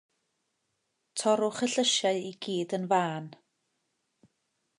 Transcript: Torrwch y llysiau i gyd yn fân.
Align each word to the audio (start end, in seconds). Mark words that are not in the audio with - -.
Torrwch 1.21 1.61
y 1.67 1.69
llysiau 1.75 2.25
i 2.31 2.33
gyd 2.47 2.75
yn 2.79 2.89
fân. 2.95 3.29